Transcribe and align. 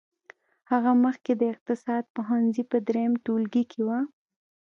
هغه 0.71 0.91
مخکې 1.05 1.31
د 1.35 1.41
اقتصاد 1.53 2.03
پوهنځي 2.15 2.63
په 2.71 2.77
دريم 2.87 3.11
ټولګي 3.25 3.63
کې 3.71 3.81
وه. 3.87 3.99